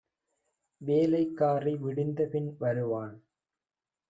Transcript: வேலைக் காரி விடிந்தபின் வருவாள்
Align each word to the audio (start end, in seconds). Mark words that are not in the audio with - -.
வேலைக் 0.81 1.37
காரி 1.37 1.73
விடிந்தபின் 1.75 2.51
வருவாள் 2.59 3.15